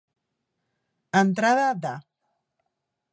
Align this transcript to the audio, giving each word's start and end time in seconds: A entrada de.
A 1.19 1.23
entrada 1.27 1.67
de. 1.83 1.95